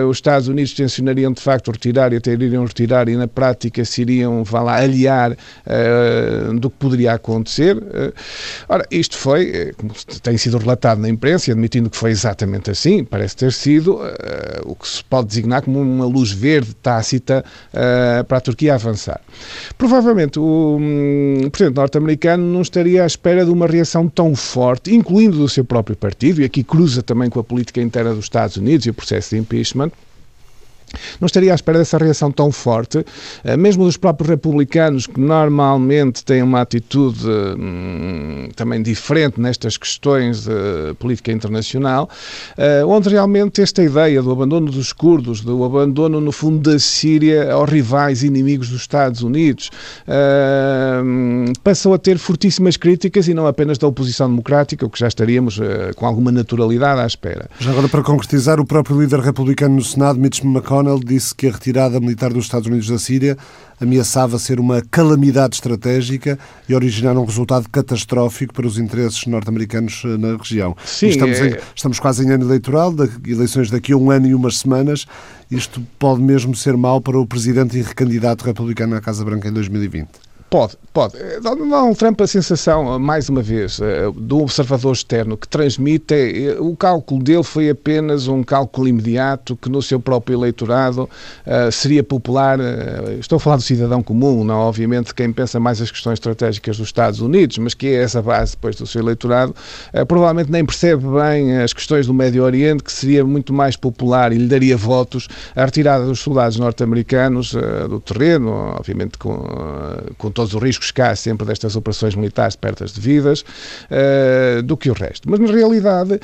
[0.09, 4.01] os Estados Unidos tensionariam de facto retirar e até iriam retirar e na prática se
[4.01, 7.77] iriam vá lá, aliar uh, do que poderia acontecer.
[7.77, 8.13] Uh,
[8.67, 13.03] ora, isto foi, eh, como tem sido relatado na imprensa, admitindo que foi exatamente assim,
[13.03, 13.99] parece ter sido
[14.65, 17.43] o que se pode designar como uma luz verde tácita
[18.27, 19.21] para a Turquia avançar.
[19.77, 25.37] Provavelmente o um, presidente norte-americano não estaria à espera de uma reação tão forte, incluindo
[25.37, 28.85] do seu próprio partido, e aqui cruza também com a política interna dos Estados Unidos
[28.85, 29.91] e o processo de impeachment,
[31.19, 33.05] não estaria à espera dessa reação tão forte,
[33.43, 40.45] eh, mesmo dos próprios republicanos, que normalmente têm uma atitude hum, também diferente nestas questões
[40.45, 42.09] de política internacional,
[42.57, 47.51] eh, onde realmente esta ideia do abandono dos curdos, do abandono, no fundo, da Síria
[47.51, 49.69] aos rivais inimigos dos Estados Unidos,
[50.07, 51.01] eh,
[51.63, 55.59] passou a ter fortíssimas críticas e não apenas da oposição democrática, o que já estaríamos
[55.95, 57.49] com alguma naturalidade à espera.
[57.59, 61.47] Já agora, para concretizar, o próprio líder republicano no Senado, Mitch McConnell, McConnell disse que
[61.47, 63.37] a retirada militar dos Estados Unidos da Síria
[63.79, 66.37] ameaçava ser uma calamidade estratégica
[66.67, 70.75] e originar um resultado catastrófico para os interesses norte-americanos eh, na região.
[70.83, 71.61] Sim, estamos, em, é...
[71.75, 72.93] estamos quase em ano eleitoral,
[73.25, 75.05] eleições daqui a um ano e umas semanas.
[75.49, 79.53] Isto pode mesmo ser mau para o presidente e recandidato republicano à Casa Branca em
[79.53, 80.26] 2020.
[80.49, 81.17] Pode, pode.
[81.41, 86.15] Donald Trump, a sensação, mais uma vez, eh, do observador externo que transmite,
[86.59, 91.09] o cálculo dele foi apenas um cálculo imediato que no seu próprio eleitorado
[91.71, 92.59] seria popular.
[93.19, 96.87] Estou a falar do cidadão comum, não obviamente quem pensa mais as questões estratégicas dos
[96.87, 99.53] Estados Unidos, mas que é essa base depois do seu eleitorado,
[100.07, 104.37] provavelmente nem percebe bem as questões do Médio Oriente, que seria muito mais popular e
[104.37, 107.53] lhe daria votos a retirada dos soldados norte-americanos
[107.89, 109.43] do terreno, obviamente com,
[110.17, 114.77] com todos os riscos que há sempre destas operações militares pertas de vidas, uh, do
[114.77, 115.27] que o resto.
[115.27, 116.19] Mas, na realidade, uh,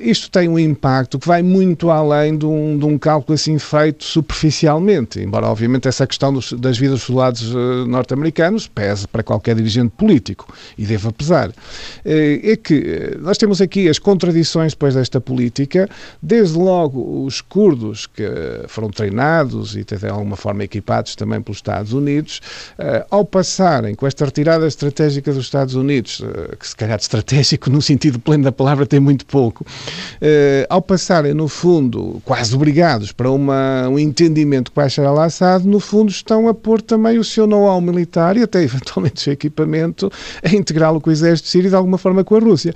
[0.00, 4.02] isto tem um impacto que vai muito além de um, de um cálculo assim feito
[4.02, 9.54] superficialmente, embora, obviamente, essa questão dos, das vidas dos soldados uh, norte-americanos pese para qualquer
[9.54, 11.52] dirigente político, e deva pesar.
[12.04, 15.88] é que nós temos aqui as contradições depois desta política,
[16.20, 18.24] desde logo os curdos que
[18.66, 22.40] foram treinados e de alguma forma equipados também pelos Estados Unidos,
[23.10, 27.68] ao passarem com esta retirada estratégica dos Estados Unidos, uh, que se calhar de estratégico
[27.70, 33.12] no sentido pleno da palavra tem muito pouco, uh, ao passarem, no fundo, quase obrigados
[33.12, 37.46] para uma, um entendimento com Bashar al-Assad, no fundo estão a pôr também o seu
[37.46, 40.10] know-how militar e até eventualmente o seu equipamento
[40.42, 42.74] a integrá-lo com o exército sírio de alguma forma com a Rússia.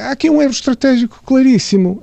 [0.00, 2.02] há aqui um erro estratégico claríssimo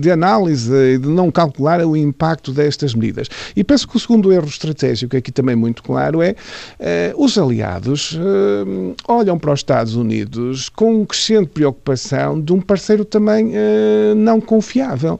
[0.00, 3.28] de análise e de não calcular o impacto destas medidas.
[3.54, 8.12] E penso que o segundo erro estratégico aqui também muito claro é uh, os aliados
[8.12, 14.40] uh, olham para os Estados Unidos com crescente preocupação de um parceiro também uh, não
[14.40, 15.18] confiável.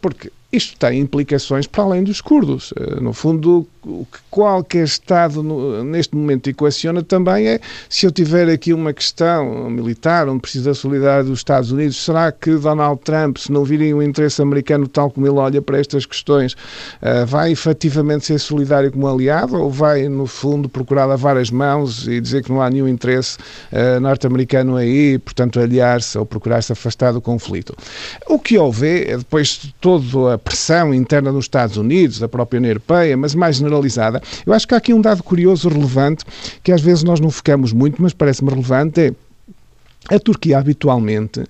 [0.00, 2.74] porque isto tem implicações para além dos curdos.
[3.00, 5.42] No fundo, o que qualquer Estado
[5.84, 10.74] neste momento equaciona também é se eu tiver aqui uma questão militar onde preciso da
[10.74, 15.10] solidariedade dos Estados Unidos, será que Donald Trump, se não virem o interesse americano tal
[15.10, 20.08] como ele olha para estas questões, uh, vai efetivamente ser solidário como aliado ou vai,
[20.08, 23.38] no fundo, procurar lavar as mãos e dizer que não há nenhum interesse
[23.72, 27.74] uh, norte-americano aí, portanto, aliar-se ou procurar-se afastar do conflito?
[28.28, 32.58] O que houve, é, depois de toda a pressão interna nos Estados Unidos, da própria
[32.58, 34.22] União Europeia, mas mais generalizada.
[34.44, 36.24] Eu acho que há aqui um dado curioso, relevante,
[36.62, 39.14] que às vezes nós não focamos muito, mas parece-me relevante,
[40.10, 41.44] é a Turquia habitualmente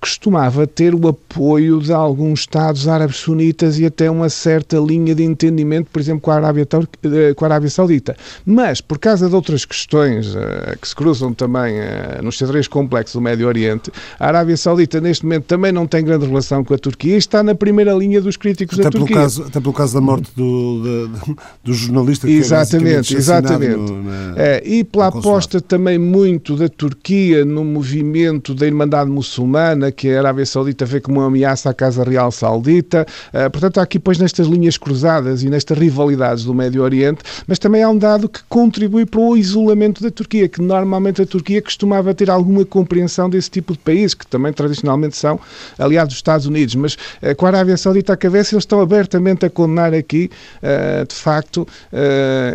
[0.00, 5.24] costumava ter o apoio de alguns Estados árabes sunitas e até uma certa linha de
[5.24, 6.66] entendimento, por exemplo, com a Arábia,
[7.02, 8.16] eh, com a Arábia Saudita.
[8.44, 13.14] Mas, por causa de outras questões uh, que se cruzam também uh, nos xadrez complexos
[13.14, 16.78] do Médio Oriente, a Arábia Saudita neste momento também não tem grande relação com a
[16.78, 19.16] Turquia e está na primeira linha dos críticos até da Turquia.
[19.16, 23.76] Caso, até pelo caso da morte do, do, do jornalista que Exatamente, exatamente.
[23.76, 29.90] No, na, é, e pela aposta também muito da Turquia no movimento da Irmandade Muçulmana,
[29.96, 33.06] que a Arábia Saudita vê como uma ameaça à Casa Real Saudita.
[33.28, 37.58] Uh, portanto, há aqui, pois, nestas linhas cruzadas e nestas rivalidades do Médio Oriente, mas
[37.58, 41.62] também há um dado que contribui para o isolamento da Turquia, que normalmente a Turquia
[41.62, 45.40] costumava ter alguma compreensão desse tipo de país, que também tradicionalmente são
[45.78, 49.46] aliados dos Estados Unidos, mas uh, com a Arábia Saudita à cabeça, eles estão abertamente
[49.46, 50.30] a condenar aqui,
[50.62, 51.66] uh, de facto,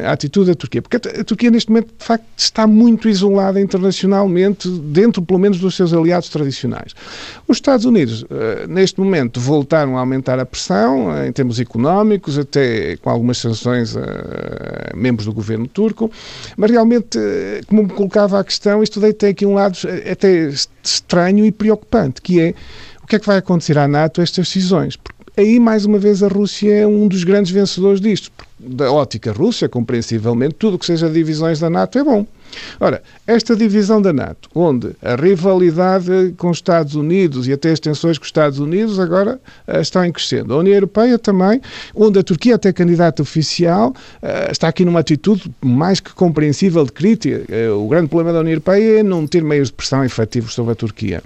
[0.06, 0.82] a atitude da Turquia.
[0.82, 5.76] Porque a Turquia, neste momento, de facto, está muito isolada internacionalmente, dentro, pelo menos, dos
[5.76, 6.94] seus aliados tradicionais.
[7.48, 12.38] Os Estados Unidos, eh, neste momento, voltaram a aumentar a pressão eh, em termos económicos,
[12.38, 16.10] até com algumas sanções a membros do governo turco,
[16.56, 19.78] mas realmente, eh, como me colocava a questão, isto tem aqui um lado
[20.10, 20.50] até
[20.84, 22.54] estranho e preocupante, que é
[23.04, 24.96] o que é que vai acontecer à NATO estas decisões?
[24.96, 28.32] Porque aí, mais uma vez, a Rússia é um dos grandes vencedores disto.
[28.58, 32.26] Da ótica russa, compreensivelmente, tudo o que seja divisões da NATO é bom.
[32.80, 37.80] Ora, esta divisão da NATO, onde a rivalidade com os Estados Unidos e até as
[37.80, 40.54] tensões com os Estados Unidos agora uh, estão em crescendo.
[40.54, 41.62] A União Europeia também,
[41.96, 46.92] onde a Turquia até candidata oficial, uh, está aqui numa atitude mais que compreensível de
[46.92, 47.44] crítica.
[47.50, 50.74] Uh, o grande problema da União Europeia é não ter meios de pressão efetivos sobre
[50.74, 51.24] a Turquia.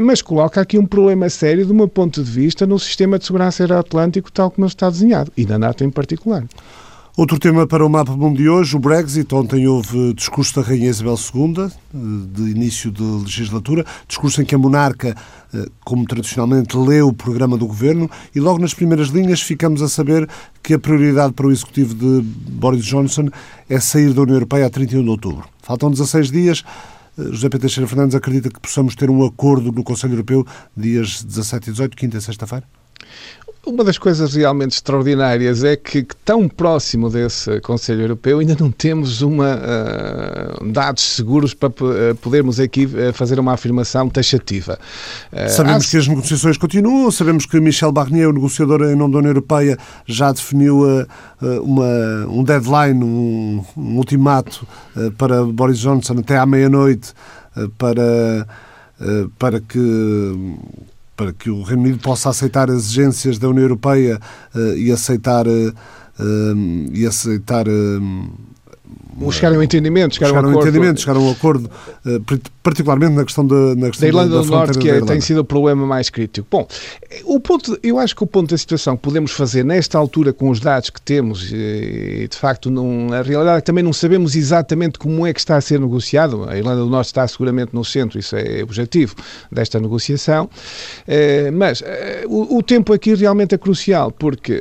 [0.00, 3.62] mas coloca aqui um problema sério, de um ponto de vista, no sistema de segurança
[3.62, 6.44] aeroatlântico tal como ele está desenhado, e na NATO em particular.
[7.20, 9.34] Outro tema para o Mapa Mundo de hoje, o Brexit.
[9.34, 11.70] Ontem houve discurso da Rainha Isabel II,
[12.32, 15.14] de início de legislatura, discurso em que a monarca,
[15.52, 19.88] eh, como tradicionalmente, leu o programa do governo e logo nas primeiras linhas ficamos a
[19.90, 20.26] saber
[20.62, 23.28] que a prioridade para o executivo de Boris Johnson
[23.68, 25.46] é sair da União Europeia a 31 de outubro.
[25.62, 26.64] Faltam 16 dias.
[27.18, 27.58] Eh, José P.
[27.58, 31.96] Teixeira Fernandes acredita que possamos ter um acordo no Conselho Europeu dias 17 e 18,
[31.98, 32.64] quinta e sexta-feira?
[33.64, 39.20] Uma das coisas realmente extraordinárias é que, tão próximo desse Conselho Europeu ainda não temos
[39.20, 44.78] uma, uh, dados seguros para uh, podermos aqui uh, fazer uma afirmação taxativa.
[45.50, 45.90] sabemos há...
[45.90, 49.76] que as negociações continuam, sabemos que Michel Barnier, o negociador em nome da União Europeia,
[50.06, 50.80] já definiu
[51.62, 54.66] uma, um deadline, um, um ultimato
[55.18, 57.12] para Boris Johnson até à meia-noite
[57.76, 58.46] para,
[59.38, 59.78] para que
[61.20, 64.18] para que o Reino Unido possa aceitar as exigências da União Europeia
[64.54, 65.74] uh, e aceitar uh,
[66.94, 67.66] e aceitar
[69.20, 71.70] um, chegaram a um entendimento, chegaram, chegaram a um entendimento, chegaram a um acordo,
[72.06, 72.18] eh,
[72.62, 75.20] particularmente na questão da, na questão da Irlanda da, da do Norte, que é, tem
[75.20, 76.46] sido o problema mais crítico.
[76.50, 76.66] Bom,
[77.24, 80.50] o ponto, eu acho que o ponto da situação que podemos fazer nesta altura com
[80.50, 84.36] os dados que temos, e de facto, não, a realidade é que também não sabemos
[84.36, 86.48] exatamente como é que está a ser negociado.
[86.48, 89.14] A Irlanda do Norte está seguramente no centro, isso é objetivo
[89.50, 90.48] desta negociação,
[91.06, 94.60] eh, mas eh, o, o tempo aqui realmente é crucial, porque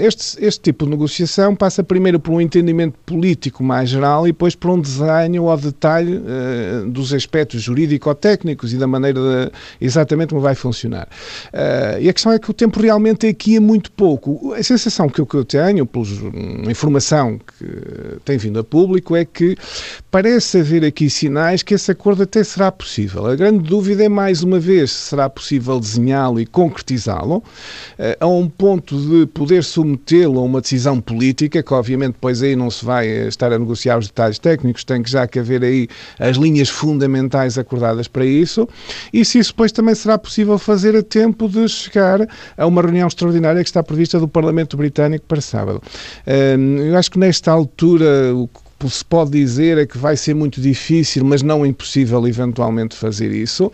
[0.00, 4.56] este, este tipo de negociação passa primeiro por um entendimento político mais geral e depois
[4.56, 10.40] por um desenho ao detalhe uh, dos aspectos jurídico-técnicos e da maneira de, exatamente como
[10.40, 11.06] vai funcionar.
[11.54, 14.52] Uh, e a questão é que o tempo realmente aqui é muito pouco.
[14.54, 16.04] A sensação que eu, que eu tenho, pela
[16.68, 17.64] informação que
[18.24, 19.56] tem vindo a público, é que
[20.10, 23.26] parece haver aqui sinais que esse acordo até será possível.
[23.26, 27.44] A grande dúvida é, mais uma vez, se será possível desenhá-lo e concretizá-lo uh,
[28.18, 32.68] a um ponto de poder submetê-lo a uma decisão política, que obviamente depois aí não
[32.68, 36.36] se vai estar a negociar os detalhes técnicos, tem que já que haver aí as
[36.36, 38.68] linhas fundamentais acordadas para isso,
[39.12, 43.06] e se isso depois também será possível fazer a tempo de chegar a uma reunião
[43.06, 45.82] extraordinária que está prevista do Parlamento Britânico para sábado.
[46.26, 50.60] Eu acho que nesta altura o que se pode dizer é que vai ser muito
[50.60, 53.70] difícil, mas não impossível eventualmente fazer isso.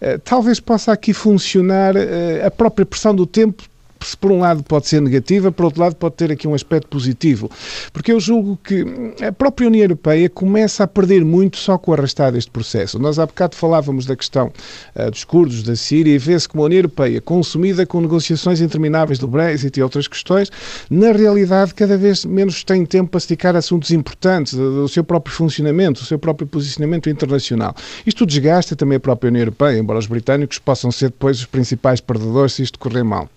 [0.00, 3.64] Eh, talvez possa aqui funcionar eh, a própria pressão do tempo
[4.06, 6.88] se por um lado pode ser negativa, por outro lado pode ter aqui um aspecto
[6.88, 7.50] positivo,
[7.92, 8.84] porque eu julgo que
[9.26, 12.98] a própria União Europeia começa a perder muito só com o arrastar deste processo.
[12.98, 14.52] Nós há bocado falávamos da questão
[14.96, 19.18] uh, dos curdos da Síria e vê-se como a União Europeia, consumida com negociações intermináveis
[19.18, 20.50] do Brexit e outras questões,
[20.88, 26.00] na realidade cada vez menos tem tempo para a assuntos importantes, do seu próprio funcionamento,
[26.00, 27.74] do seu próprio posicionamento internacional.
[28.06, 32.00] Isto desgasta também a própria União Europeia, embora os britânicos possam ser depois os principais
[32.00, 33.28] perdedores se isto correr mal.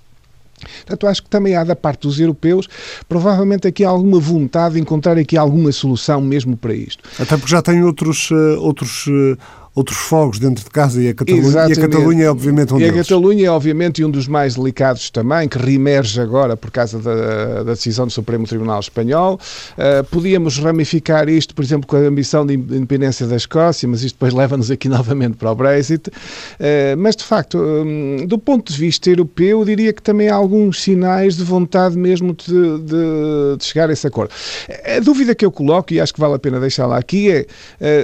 [0.77, 2.67] Portanto, acho que também há da parte dos europeus,
[3.07, 7.03] provavelmente aqui alguma vontade de encontrar aqui alguma solução mesmo para isto.
[7.19, 9.37] Até porque já tem outros, uh, outros uh
[9.75, 12.81] outros fogos dentro de casa e a Catalunha, e a Catalunha é obviamente um e
[12.81, 12.99] deles.
[12.99, 17.63] a Catalunha é obviamente um dos mais delicados também, que reemerge agora por causa da,
[17.63, 19.39] da decisão do Supremo Tribunal Espanhol.
[19.71, 24.15] Uh, podíamos ramificar isto, por exemplo, com a ambição de independência da Escócia, mas isto
[24.15, 26.07] depois leva-nos aqui novamente para o Brexit.
[26.09, 30.35] Uh, mas, de facto, um, do ponto de vista europeu, eu diria que também há
[30.35, 34.31] alguns sinais de vontade mesmo de, de, de chegar a esse acordo.
[34.95, 37.47] A dúvida que eu coloco, e acho que vale a pena deixá-la aqui, é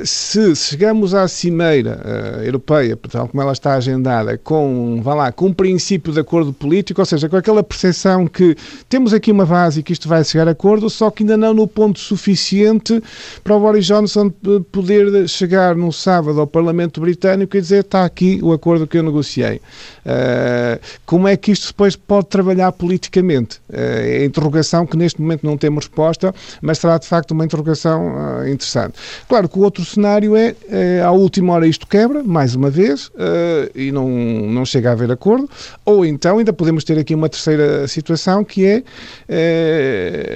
[0.01, 5.13] uh, se chegamos à cima Cimeira uh, Europeia, tal como ela está agendada, com, vá
[5.13, 8.55] lá, com um princípio de acordo político, ou seja, com aquela percepção que
[8.87, 11.53] temos aqui uma base e que isto vai chegar a acordo, só que ainda não
[11.53, 13.03] no ponto suficiente
[13.43, 14.31] para o Boris Johnson
[14.71, 19.03] poder chegar no sábado ao Parlamento Britânico e dizer está aqui o acordo que eu
[19.03, 19.57] negociei.
[19.57, 23.57] Uh, como é que isto depois pode trabalhar politicamente?
[23.69, 27.45] Uh, é a interrogação que neste momento não temos resposta, mas será de facto uma
[27.45, 28.93] interrogação uh, interessante.
[29.27, 33.07] Claro que o outro cenário é, é a última última isto quebra, mais uma vez,
[33.07, 35.49] uh, e não, não chega a haver acordo,
[35.83, 38.83] ou então ainda podemos ter aqui uma terceira situação que é,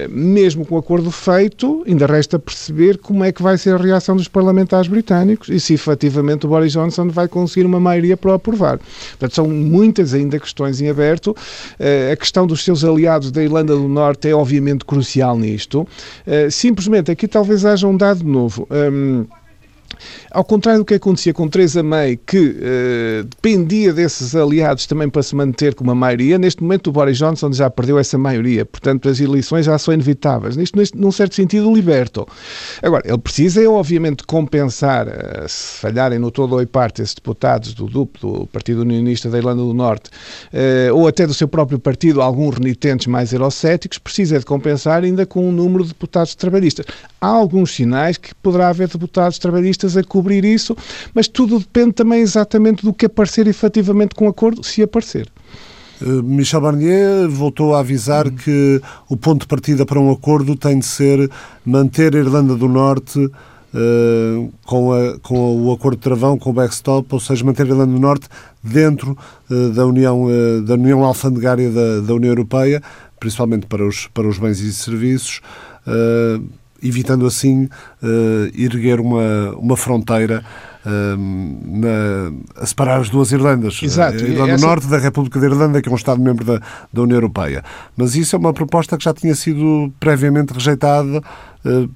[0.06, 3.78] uh, mesmo com o acordo feito, ainda resta perceber como é que vai ser a
[3.78, 8.30] reação dos parlamentares britânicos e se efetivamente o Boris Johnson vai conseguir uma maioria para
[8.30, 8.78] o aprovar.
[9.10, 11.28] Portanto, são muitas ainda questões em aberto.
[11.28, 15.86] Uh, a questão dos seus aliados da Irlanda do Norte é obviamente crucial nisto.
[16.50, 18.66] simplesmente aqui talvez haja um dado novo.
[18.70, 19.26] Um,
[20.34, 25.22] ao contrário do que acontecia com Theresa May, que uh, dependia desses aliados também para
[25.22, 29.08] se manter com uma maioria, neste momento o Boris Johnson já perdeu essa maioria, portanto
[29.08, 30.56] as eleições já são inevitáveis.
[30.56, 32.26] Isto, neste, num certo sentido, liberto.
[32.82, 37.14] Agora, ele precisa, é, obviamente, compensar, uh, se falharem no todo ou em parte esses
[37.14, 40.10] deputados do DUP, do Partido Unionista da Irlanda do Norte,
[40.52, 45.24] uh, ou até do seu próprio partido, alguns renitentes mais eurocéticos, precisa de compensar ainda
[45.24, 46.86] com um número de deputados trabalhistas.
[47.20, 50.76] Há alguns sinais que poderá haver deputados trabalhistas a cobrir isso,
[51.12, 55.28] mas tudo depende também exatamente do que aparecer efetivamente com acordo, se aparecer.
[56.00, 58.36] Eh, Michel Barnier voltou a avisar hum.
[58.36, 61.30] que o ponto de partida para um acordo tem de ser
[61.64, 63.18] manter a Irlanda do Norte
[63.74, 67.66] uh, com, a, com o acordo de travão, com o backstop, ou seja, manter a
[67.66, 68.28] Irlanda do Norte
[68.62, 69.16] dentro
[69.50, 72.82] uh, da, União, uh, da União Alfandegária da, da, União Europeia,
[73.18, 75.40] principalmente para os, para os bens e serviços,
[76.84, 77.68] evitando assim
[78.54, 80.44] erguer uma, uma fronteira
[80.84, 83.80] na, a separar as duas Irlandas.
[83.82, 84.22] Exato.
[84.22, 84.66] A Irlanda essa...
[84.66, 86.60] Norte da República da Irlanda, que é um Estado-membro da,
[86.92, 87.64] da União Europeia.
[87.96, 91.22] Mas isso é uma proposta que já tinha sido previamente rejeitada,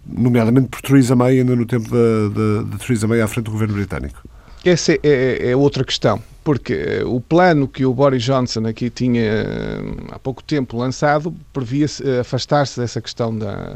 [0.07, 4.23] nomeadamente por Theresa May, ainda no tempo da, Theresa May à frente do governo britânico.
[4.65, 8.89] Essa é, é, é outra questão porque eh, o plano que o Boris Johnson aqui
[8.89, 13.75] tinha eh, há pouco tempo lançado previa eh, afastar-se dessa questão da,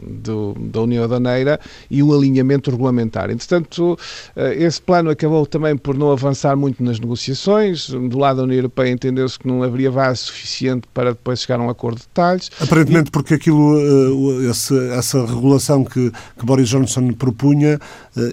[0.00, 1.58] do, da União Aduaneira
[1.90, 3.32] e um alinhamento regulamentar.
[3.32, 3.98] Entretanto,
[4.36, 7.88] esse plano acabou também por não avançar muito nas negociações.
[7.88, 11.64] Do lado da União Europeia entendeu-se que não haveria base suficiente para depois chegar a
[11.64, 12.48] um acordo de detalhes.
[12.60, 13.10] Aparentemente, e...
[13.10, 17.80] porque aquilo, esse, essa regulação que, que Boris Johnson propunha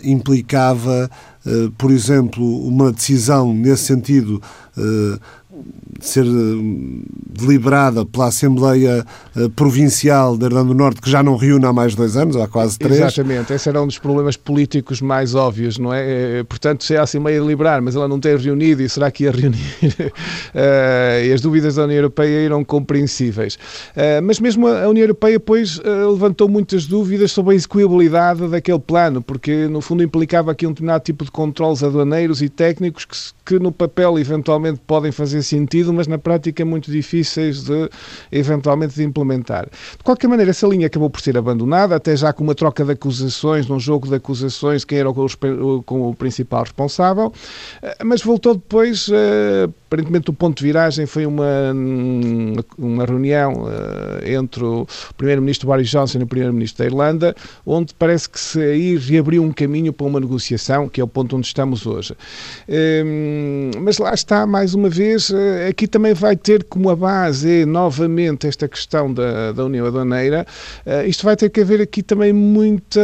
[0.03, 1.10] implicava
[1.78, 3.22] por exemplo, uma decisão
[3.53, 4.41] nesse sentido
[4.78, 5.19] eh,
[5.99, 6.30] ser eh,
[7.30, 11.95] deliberada pela Assembleia eh, Provincial da Irlanda do Norte, que já não reúne há mais
[11.95, 12.99] dois anos, há quase três.
[12.99, 16.43] Exatamente, esse era um dos problemas políticos mais óbvios, não é?
[16.43, 19.32] Portanto, se é a Assembleia deliberar, mas ela não tem reunido, e será que ia
[19.32, 19.58] reunir?
[21.26, 23.58] e as dúvidas da União Europeia eram compreensíveis.
[24.24, 25.80] mas mesmo a União Europeia, pois,
[26.12, 31.04] levantou muitas dúvidas sobre a execuibilidade daquele plano, porque, no fundo, implicava aqui um determinado
[31.04, 33.16] tipo de controles aduaneiros e técnicos que,
[33.46, 37.89] que no papel, eventualmente, podem fazer sentido, mas na prática muito difíceis de
[38.32, 39.66] eventualmente de implementar.
[39.66, 42.91] De qualquer maneira, essa linha acabou por ser abandonada, até já com uma troca de
[42.91, 47.34] acusações, num jogo de acusações, quem era o, com o principal responsável,
[47.82, 51.72] eh, mas voltou depois, eh, aparentemente o ponto de viragem foi uma,
[52.78, 58.28] uma reunião eh, entre o primeiro-ministro Boris Johnson e o primeiro-ministro da Irlanda, onde parece
[58.28, 61.86] que se aí reabriu um caminho para uma negociação, que é o ponto onde estamos
[61.86, 62.16] hoje.
[63.82, 68.48] Mas lá está, mais uma vez, eh, aqui também vai ter como a base, novamente,
[68.48, 70.46] esta questão da, da União Aduaneira.
[70.86, 73.00] Uh, isto vai ter que haver aqui também muita,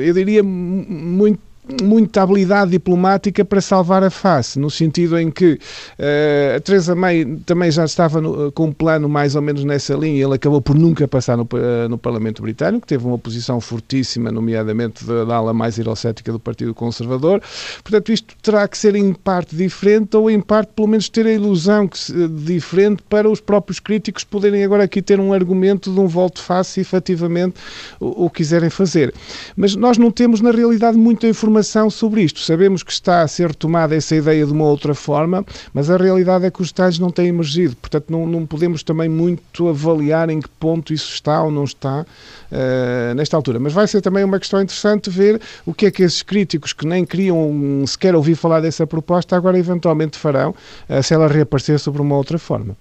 [0.00, 1.38] eu diria, muito
[1.82, 7.24] muita habilidade diplomática para salvar a face, no sentido em que uh, a Teresa May
[7.46, 10.60] também já estava no, com um plano mais ou menos nessa linha e ele acabou
[10.60, 15.36] por nunca passar no, uh, no Parlamento Britânico, teve uma oposição fortíssima, nomeadamente da, da
[15.36, 17.40] ala mais eurocética do Partido Conservador.
[17.82, 21.32] Portanto, isto terá que ser em parte diferente ou em parte, pelo menos, ter a
[21.32, 21.98] ilusão que,
[22.28, 26.80] diferente para os próprios críticos poderem agora aqui ter um argumento de um voto face
[26.80, 27.54] efetivamente
[27.98, 29.14] o, o quiserem fazer.
[29.56, 32.40] Mas nós não temos, na realidade, muita informação informação sobre isto.
[32.40, 36.44] Sabemos que está a ser retomada essa ideia de uma outra forma, mas a realidade
[36.44, 37.76] é que os detalhes não têm emergido.
[37.76, 42.02] Portanto, não, não podemos também muito avaliar em que ponto isso está ou não está
[42.02, 43.60] uh, nesta altura.
[43.60, 46.86] Mas vai ser também uma questão interessante ver o que é que esses críticos que
[46.86, 50.50] nem queriam sequer ouvir falar dessa proposta agora eventualmente farão
[50.88, 52.76] uh, se ela reaparecer sobre uma outra forma.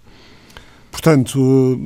[0.91, 1.79] Portanto,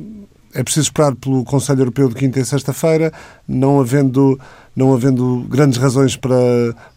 [0.54, 3.12] é preciso esperar pelo Conselho Europeu de quinta e sexta-feira,
[3.48, 4.40] não havendo
[4.76, 6.36] não havendo grandes razões para,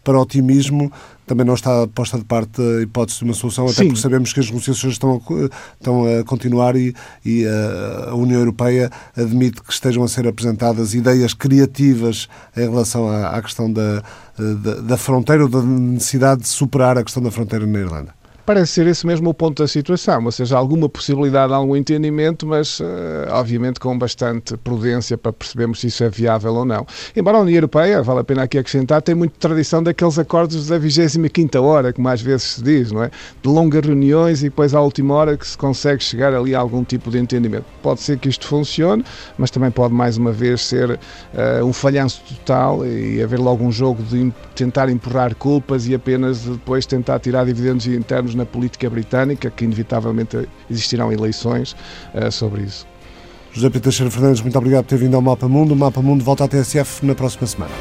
[0.03, 0.91] para otimismo,
[1.25, 3.87] também não está posta de parte a hipótese de uma solução, até Sim.
[3.87, 5.45] porque sabemos que as negociações estão a,
[5.79, 6.93] estão a continuar e,
[7.25, 13.09] e a, a, União Europeia admite que estejam a ser apresentadas ideias criativas em relação
[13.09, 14.03] à, à questão da,
[14.37, 18.20] da, da fronteira ou da necessidade de superar a questão da fronteira na Irlanda.
[18.45, 22.45] Parece ser esse mesmo o ponto da situação, ou seja, alguma possibilidade de algum entendimento,
[22.47, 22.85] mas uh,
[23.29, 26.85] obviamente com bastante prudência para percebermos se isso é viável ou não.
[27.15, 30.77] Embora a União Europeia, vale a pena aqui acrescentar, tem muita tradição daqueles acordos da
[30.77, 33.11] 25 hora, como às vezes se diz, não é?
[33.41, 36.83] De longas reuniões e depois à última hora que se consegue chegar ali a algum
[36.83, 37.65] tipo de entendimento.
[37.81, 39.03] Pode ser que isto funcione,
[39.37, 43.71] mas também pode mais uma vez ser uh, um falhanço total e haver logo um
[43.71, 49.49] jogo de tentar empurrar culpas e apenas depois tentar tirar dividendos internos na política britânica,
[49.49, 51.75] que inevitavelmente existirão eleições
[52.13, 52.87] uh, sobre isso.
[53.53, 55.73] José Pedro Teixeira Fernandes, muito obrigado por ter vindo ao Mapa Mundo.
[55.73, 57.73] O Mapa Mundo volta à TSF na próxima semana.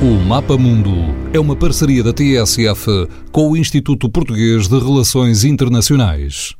[0.00, 0.92] O Mapa Mundo
[1.32, 6.54] é uma parceria da TSF com o Instituto Português de Relações Internacionais.